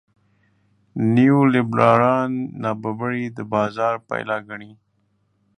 نیولېبرالان 1.13 2.31
نابرابري 2.61 3.25
د 3.37 3.39
بازار 3.53 3.95
پایله 4.07 4.37
ګڼي. 4.47 4.71